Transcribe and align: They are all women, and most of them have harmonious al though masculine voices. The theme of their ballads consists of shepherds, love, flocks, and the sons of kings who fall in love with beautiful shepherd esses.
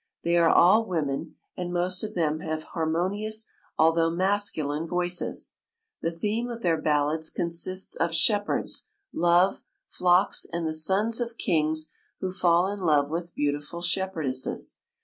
They 0.23 0.35
are 0.35 0.49
all 0.49 0.87
women, 0.87 1.35
and 1.55 1.71
most 1.71 2.03
of 2.03 2.15
them 2.15 2.39
have 2.39 2.63
harmonious 2.73 3.45
al 3.77 3.91
though 3.91 4.09
masculine 4.09 4.87
voices. 4.87 5.51
The 6.01 6.09
theme 6.09 6.49
of 6.49 6.63
their 6.63 6.81
ballads 6.81 7.29
consists 7.29 7.95
of 7.97 8.11
shepherds, 8.11 8.87
love, 9.13 9.63
flocks, 9.87 10.47
and 10.51 10.65
the 10.65 10.73
sons 10.73 11.19
of 11.21 11.37
kings 11.37 11.89
who 12.19 12.31
fall 12.31 12.65
in 12.67 12.79
love 12.79 13.11
with 13.11 13.35
beautiful 13.35 13.83
shepherd 13.83 14.25
esses. 14.25 14.79